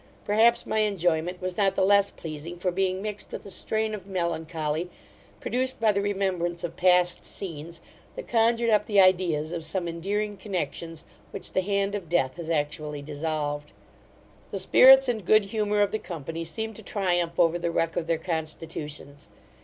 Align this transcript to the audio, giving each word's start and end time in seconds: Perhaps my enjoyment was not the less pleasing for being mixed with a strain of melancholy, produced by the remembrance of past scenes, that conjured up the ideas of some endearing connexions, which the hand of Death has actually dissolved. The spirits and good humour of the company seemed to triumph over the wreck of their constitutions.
Perhaps 0.25 0.65
my 0.65 0.79
enjoyment 0.79 1.39
was 1.39 1.57
not 1.57 1.75
the 1.75 1.85
less 1.85 2.09
pleasing 2.09 2.57
for 2.57 2.71
being 2.71 3.03
mixed 3.03 3.31
with 3.31 3.45
a 3.45 3.51
strain 3.51 3.93
of 3.93 4.07
melancholy, 4.07 4.89
produced 5.39 5.79
by 5.79 5.91
the 5.91 6.01
remembrance 6.01 6.63
of 6.63 6.75
past 6.75 7.23
scenes, 7.23 7.81
that 8.15 8.27
conjured 8.27 8.71
up 8.71 8.87
the 8.87 8.99
ideas 8.99 9.51
of 9.51 9.63
some 9.63 9.87
endearing 9.87 10.37
connexions, 10.37 11.03
which 11.29 11.51
the 11.53 11.61
hand 11.61 11.93
of 11.93 12.09
Death 12.09 12.37
has 12.37 12.49
actually 12.49 13.03
dissolved. 13.03 13.73
The 14.49 14.57
spirits 14.57 15.07
and 15.07 15.23
good 15.23 15.45
humour 15.45 15.81
of 15.83 15.91
the 15.91 15.99
company 15.99 16.45
seemed 16.45 16.77
to 16.77 16.81
triumph 16.81 17.39
over 17.39 17.59
the 17.59 17.69
wreck 17.69 17.95
of 17.95 18.07
their 18.07 18.17
constitutions. 18.17 19.29